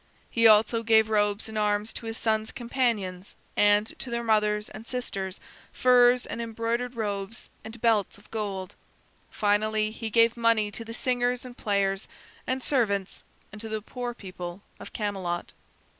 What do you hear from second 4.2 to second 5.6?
mothers and sisters,